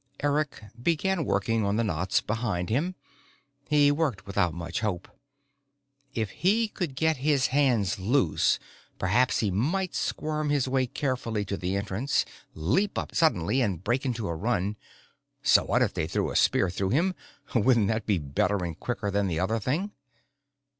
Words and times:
Eric 0.21 0.63
began 0.81 1.25
working 1.25 1.63
on 1.63 1.75
the 1.75 1.83
knots 1.83 2.21
behind 2.21 2.71
him. 2.71 2.95
He 3.69 3.91
worked 3.91 4.25
without 4.25 4.51
much 4.51 4.79
hope. 4.79 5.07
If 6.15 6.31
he 6.31 6.67
could 6.69 6.95
get 6.95 7.17
his 7.17 7.49
hands 7.53 7.99
loose, 7.99 8.57
perhaps 8.97 9.41
he 9.41 9.51
might 9.51 9.93
squirm 9.93 10.49
his 10.49 10.67
way 10.67 10.87
carefully 10.87 11.45
to 11.45 11.55
the 11.55 11.75
entrance, 11.75 12.25
leap 12.55 12.97
up 12.97 13.13
suddenly 13.13 13.61
and 13.61 13.83
break 13.83 14.03
into 14.03 14.27
a 14.27 14.33
run. 14.35 14.75
So 15.43 15.65
what 15.65 15.83
if 15.83 15.93
they 15.93 16.07
threw 16.07 16.31
a 16.31 16.35
spear 16.35 16.71
through 16.71 16.89
him 16.89 17.13
wouldn't 17.53 17.89
that 17.89 18.07
be 18.07 18.17
better 18.17 18.65
and 18.65 18.79
quicker 18.79 19.11
than 19.11 19.27
the 19.27 19.39
other 19.39 19.59
thing? 19.59 19.91